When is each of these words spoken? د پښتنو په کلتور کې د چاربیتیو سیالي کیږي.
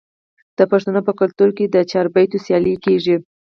د 0.57 0.59
پښتنو 0.71 0.99
په 1.07 1.13
کلتور 1.19 1.49
کې 1.57 1.65
د 1.69 1.75
چاربیتیو 1.91 2.43
سیالي 2.45 2.73
کیږي. 2.85 3.15